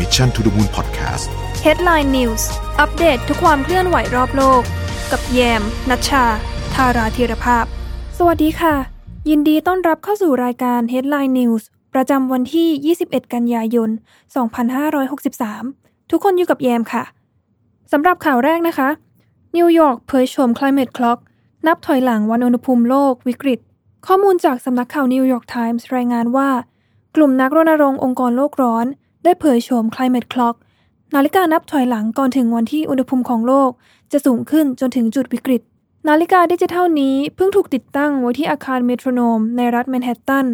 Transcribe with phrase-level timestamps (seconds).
[0.00, 1.26] Mission to the Moon Podcast
[1.66, 2.42] Headline News
[2.80, 4.62] อัปเดตทุกความเคลื่อนไหวรอบโลก
[5.12, 6.24] กับแยมนัชชา
[6.74, 7.64] ธาราธีรภาพ
[8.18, 8.74] สวัสดีค่ะ
[9.30, 11.62] ยินดีต้อนรับเข้าสู่รายการ Headline News
[11.94, 13.90] ประจำวันที่ 21 กันยายน
[15.14, 17.04] 2563 ทุกคนอยู่กับแยมค่ะ
[17.92, 18.88] สำหรับข่าวแรกนะคะ
[19.56, 21.18] นิวยอร์กเผยโฉม Climate Clock
[21.66, 23.60] นับถอยหลังวันอุณหภูมิโลกวิกฤต
[24.06, 26.50] ข้อมูลจากสำนักข่าวนิวยอร์กไทมส์รายงานว่า
[27.16, 28.86] กลุ่มนักรณรงค์องค์กรโลกร้อน
[29.24, 30.56] ได้เผยโฉม Climate Clock
[31.14, 33.70] นาฬิกานับถอยหลังก่อนถึงวันที่อุณหภูมิของโลก
[34.12, 35.62] จะสูงขึ้นจนถึงจุดวิกฤต
[36.08, 40.46] นาฬิกาดิจิทัลนี้เพิ่งถูกติดตั้งไว้ที่อาคารเมโทรโนมในรัฐแมนฮัตตัน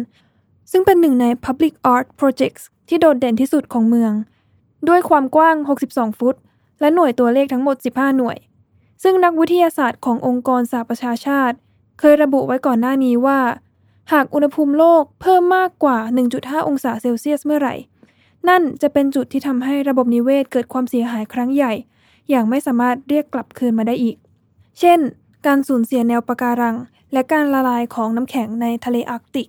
[0.71, 4.13] ซึ่งเป็นหนึ่งใน Public Art Projects ที่โดดเด่นที่สุดของเมือง
[4.87, 5.55] ด้วยความกว้าง
[5.89, 6.35] 62 ฟุต
[6.79, 8.37] และหน่วยตัวเลขทั้งหมด 15 หน่วย
[9.03, 11.57] ซึ่งนักวิทยาศาสตร์ขององค์กรสหประชาชาติ
[11.99, 13.39] เคยระบุไว้ก่อนหน้านี้ว่า
[14.13, 15.97] หากอุณหภูมิโลกเพิ่มมากกว่า
[16.33, 17.75] 1.5 องศาเซลเซียสเมื่อไหร่
[18.49, 21.73] นั่นจะเป็นจุดที่ทำให้ระบบนิเวศเกิดความเสียหายครั้งใหญ่
[22.29, 24.15] อย่างไม่สามารถเรียกกลับคืนมาได้อีก
[24.79, 24.99] เช่น
[25.45, 26.75] การสูญเสียแนวปะการัง
[27.13, 29.47] และการละลายของน้ำแข็งในทะเลอาร์กติก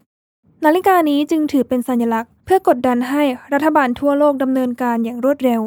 [0.64, 3.22] นาฬิกานี้จึงถือเป็นสัญลักษณ์ เพื่อกดดันให้
[3.53, 5.62] รัฐบาลทั่วโลกดำเนินการอย่างรวดเร็ว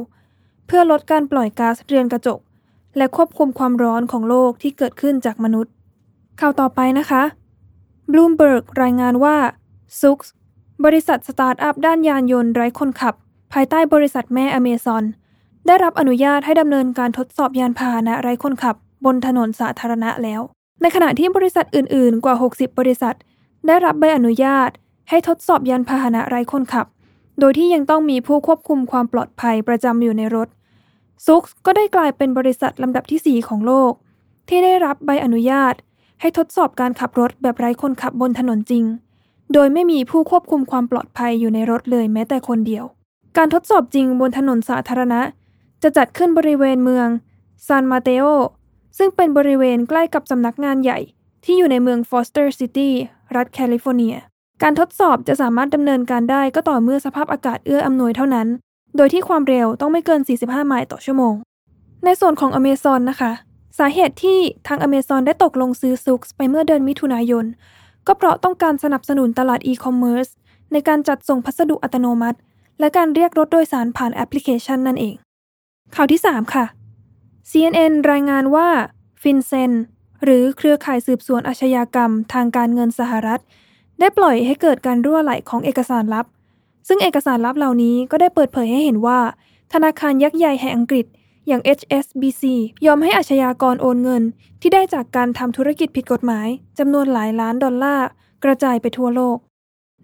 [0.68, 2.40] เพื่อลดการปล่อยก๊าซเรือนกระจก
[2.98, 5.74] และควบคุมความร้อนของโลกที่เกิดขึ้นจากมนุษย์
[6.40, 7.24] ข่าวต่อไปนะคะ
[8.12, 9.36] Bloomberg รายงานว่า
[10.00, 10.20] Zoox
[10.86, 13.16] บริษัทสตาร์ทอัพด้านยานยนต์ไร้คนขับ
[13.54, 15.04] ภายใต้บริษัทแม่อเมซอน
[15.68, 20.42] ได้รับอนุญาตให้ดำเนินการทดสอบยานพาหนะไร้คนขับ บนถนนสาธารณะแล้ว
[20.82, 23.16] ในขณะที่บริษัทอื่น ๆ กว่า 60 บริษัท
[23.68, 24.70] ได้รับใบอนุญาต
[25.10, 26.88] ให้ทดสอบยานพาหนะไร้คนขับ
[27.40, 30.48] โดยที่ยังต้องมีผู้ควบคุมความปลอดภัยประจำอยู่ในรถ
[31.26, 33.92] Zoox ก็ได้กลายเป็นบริษัทลำดับที่ 4 ของโลก
[34.50, 35.74] ที่ได้รับใบอนุญาต
[36.22, 38.86] ให้ทดสอบการขับรถแบบไร้คนขับบนถนนจริง
[39.54, 42.86] โดยไม่มีผู้ควบคุมความปลอดภัยอยู่ในรถเลยแม้แต่คนเดียว
[43.38, 45.22] การทดสอบจริงบนถนนสาธารณะ
[45.84, 47.08] จะจัดขึ้นบริเวณเมือง
[47.68, 48.26] ซานมาเตโอ
[48.98, 51.00] ซึ่งเป็นบริเวณใกล้กับสำนักงานใหญ่
[51.44, 52.94] ที่อยู่ในเมืองฟอสเตอร์ซิตี้
[53.36, 54.16] รัฐแคลิฟอร์เนีย
[54.64, 58.48] การทดสอบจะสามารถดำเนินการได้ก็ต่อเมื่อสภาพอากาศเอื้ออำนวยเท่านั้น
[58.98, 61.34] โดยที่ความเร็วต้องไม่เกิน 45 ไมล์ต่อชั่วโมง
[62.06, 63.32] ในส่วนของอเมซอนนะคะ
[63.80, 67.46] สาเหตุที่ทางอเมซอนได้ตกลงซื้อ Zoox ไปเมื่อเดือนมิถุนายน
[68.08, 70.28] ก็เพราะต้องการสนับสนุนตลาดอีคอมเมิร์ซ
[70.72, 72.38] ในการจัดส่งพัสดุอัตโนมัติ
[72.80, 75.16] และการเรียกรถโดยสารผ่านแอปพลิเคชันนั่นเอง
[75.96, 76.66] ข่าวที่ 3 ค่ะ
[77.52, 78.68] CNN รายงานว่า
[79.22, 79.72] FinCEN
[80.24, 83.42] หรือเครือข่ายสืบสวนอาชญากรรม ทางการเงินสหรัฐ
[84.00, 86.26] ได้ปล่อยให้เกิดการรั่วไหลของเอกสารลับ
[86.88, 89.20] ซึ่งเอกสารลับเหล่านี้ก็ได้เปิดเผยให้เห็นว่า
[89.74, 91.06] ธนาคารยักษ์ใหญ่แห่งอังกฤษ
[91.48, 92.44] อย่าง HSBC
[92.86, 94.24] ยอมให้อาชญากรโอนเงิน
[94.62, 96.48] ที่ได้จากการทำธุรกิจผิดกฎหมาย
[96.80, 98.08] จำนวนหลายล้านดอลลาร์
[98.44, 99.38] กระจายไปทั่วโลก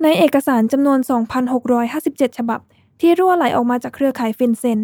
[0.04, 1.00] ในเอกสารจำนวน
[1.70, 2.60] 2,657 ฉบับ
[3.02, 4.80] ที่รั่วไหลออกมาจากเครือข่ายฟินเซน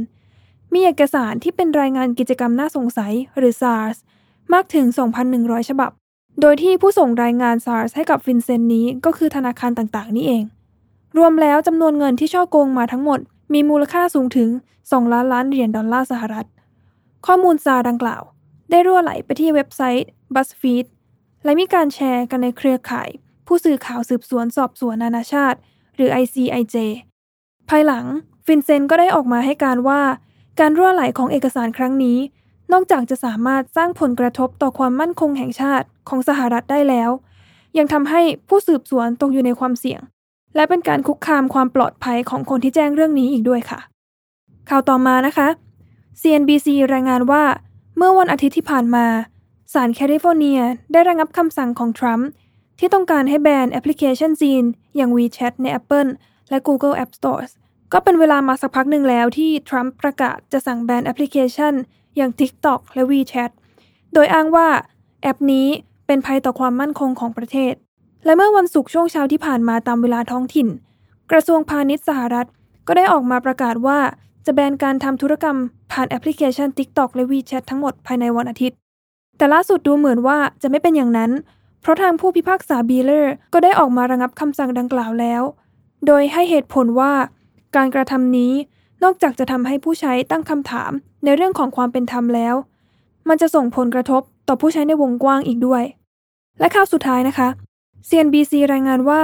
[0.74, 3.97] มีเอกสารที่เป็นรายงานกิจกรรมน่าสงสัยหรือ SARS
[4.53, 4.86] มากถึง
[5.28, 5.92] 2,100 ฉบับ
[6.42, 10.44] โดยที่ผู้ส่งรายงาน SARS ให้กับฟินเซนนี้ก็คือธนาคารต่างๆ นี่เอง
[11.18, 13.19] รวมแล้วจำนวนเงินที่ช่อโกงมาทั้งหมด
[13.54, 14.50] มีมูลค่าสูงถึง
[14.81, 16.48] 2 ล้านล้านเหรียญดอลลาร์สหรัฐ
[17.26, 18.24] ข้อมูลซาดังกล่าว
[18.70, 20.86] ได้รั่วไหลไปที่เว็บไซต์ BuzzFeed
[21.44, 23.09] และมีการแชร์กันในเครือข่าย
[23.48, 25.58] ผู้สื่อข่าวสืบสวนสอบสวนนานาชาติ
[25.96, 26.76] หรือ ICIJ
[27.70, 28.06] ภายหลัง
[28.46, 30.02] ฟินเซนก็ได้ออกมาให้การว่า
[30.60, 32.18] การรั่วไหลของเอกสารครั้งนี้
[32.72, 37.10] นอกจากจะสามารถสร้างผลกระทบต่อความมั่นคงแห่งชาติของสหรัฐได้แล้ว
[37.78, 40.02] ยังทำให้ผู้สืบสวนตกอยู่ในความเสี่ยง
[40.56, 43.80] และเป็นการคุกคามความปลอดภัยของคนที่แจ้งเรื่องนี้อีกด้วยค่ะ
[44.69, 45.47] ข่าวต่อมานะคะ
[46.22, 47.44] CNBC รายงานว่า
[47.97, 49.06] เมื่อวันอาทิตย์ที่ผ่านมา
[49.74, 50.59] ศาลแคลิฟอร์เนีย
[50.92, 52.30] ได้ระงับคำสั่งของทรัมป์
[52.80, 54.63] ที่ต้องการให้แบนแอปพลิเคชันจีน
[54.96, 56.09] อย่าง WeChat ใน Apple
[56.50, 57.52] และ Google App Stores
[57.94, 61.74] ก็เป็นเวลามาสักพักหนึ่งแล้วที่ทรัมป์ประกาศจะสั่งแบนแอปพลิเคชัน
[62.16, 63.52] อย่าง TikTok และ WeChat
[64.13, 64.68] โดยอ้างว่า
[65.24, 65.68] แอปนี้
[66.08, 67.74] เป็นภัยต่อความมั่นคงของประเทศ
[68.25, 70.67] และเมื่อวันศุกร์ช่วงเช้าที่ผ่านมาตามเวลาท้องถิ่น
[71.31, 72.47] กระทรวงพาณิชย์สหรัฐ
[72.88, 74.00] ก็ได้ออกมาประกาศว่า
[74.45, 75.57] จะแบนการทำธุรกรรม
[75.92, 78.77] ผ่านแอปพลิเคชัน TikTok และ WeChat ทั้งหมดภายในวันอาทิตย์
[79.38, 81.31] แต่ล่าสุดดูเหมือนว่าจะไม่เป็นอย่างนั้น
[81.81, 85.42] เพราะทางผู้พิพากษาบีเลอร์ก็ได้ออกมาระงับคำสั่งดังกล่าวแล้ว
[86.07, 87.13] โดยให้เหตุผลว่า
[87.75, 88.53] การกระทำนี้
[89.03, 90.92] นอกจากจะทำให้ผู้ใช้ตั้งคำถาม
[91.24, 92.56] ในเรื่องของความเป็นธรรมแล้ว
[93.30, 95.83] มันจะส่งผลกระทบต่อผู้ใช้ในวงกว้างอีกด้วย
[96.59, 97.50] และข่าวสุดท้ายนะคะ
[98.07, 99.23] CNBC รายงานว่า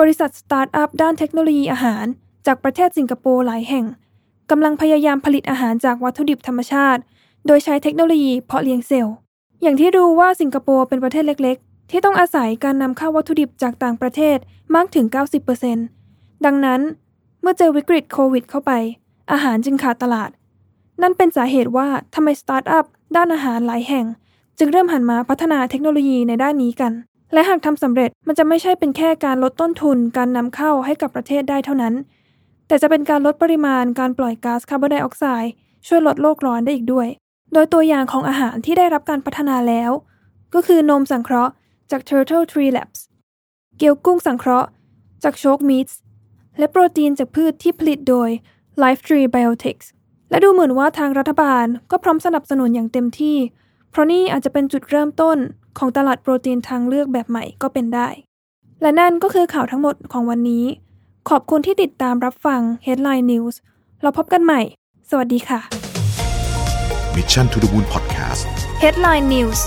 [0.00, 2.04] บริษัทสตาร์ทอัพด้านเทคโนโลยีอาหาร
[2.46, 3.84] จากประเทศสิงคโปร์หลายแห่ง
[4.50, 7.00] กำลังพยายามผลิตอาหารจากวัตถุดิบธรรมชาติ
[7.46, 9.14] โดยใช้เทคโนโลยีเพาะเลี้ยงเซลล์
[9.62, 14.38] อย่างที่รู้ว่าสิงคโปร์เป็นประเทศเล็ก ๆ ที่ต้องอาศัยการนำเข้าวัตถุดิบจากต่างประเทศ
[14.74, 15.06] มากถึง
[15.76, 16.80] 90%ดังนั้น
[17.40, 18.72] เมื่อเจอวิกฤตโควิด เข้าไป
[19.32, 20.30] อาหารจึงขาดตลาด
[21.02, 22.84] นั่นเป็นสาเหตุว่าทำไมสตาร์ทอัพ
[23.16, 24.06] ด้านอาหารหลายแห่ง
[24.58, 26.92] จึงเริ่มหันมาพัฒนาเทคโนโลยีในด้านนี้กัน
[27.32, 31.94] และหากทำสำเร็จมันจะไม่ใช่เป็นแค่การลดต้นทุนการนำเข้าให้กับประเทศได้เท่านั้น
[32.66, 35.52] แต่จะเป็นการลดปริมาณการปล่อยก๊าซคาร์บอนไดออกไซด์
[35.86, 37.08] ช่วยลดโลกร้อนได้อีกด้วย
[37.52, 39.90] โดยตัวอย่างของอาหารที่ได้รับการพัฒนาแล้ว
[40.54, 41.52] ก็คือนมสังเคราะห์
[41.90, 43.00] จาก Turtle Tree Labs
[43.78, 44.68] เกี๊ยวกุ้งสังเคราะห์
[45.24, 45.94] จาก Choke Meats
[46.58, 48.28] และโปรตีนจากพืชที่ผลิตโดย
[48.82, 49.86] Lifetree Biotics
[50.30, 53.36] และดูเหมือนว่าทางรัฐบาลก็พร้อมสนับสนุนอย่างเต็มที่
[53.90, 55.38] เพราะนี่อาจจะเป็นจุดเริ่มต้น
[55.78, 58.08] ของตลาดโปรตีนทางเลือกแบบใหม่ก็เป็นได้
[58.82, 60.64] และนั่นก็คือข่าวทั้งหมดของวันนี้
[61.30, 63.54] ขอบคุณที่ติดตามรับฟัง Headline News
[64.02, 64.60] เราพบกันใหม่
[65.10, 65.60] สวัสดีค่ะ
[67.16, 68.42] Mission to the Moon Podcast
[68.82, 69.60] Headline News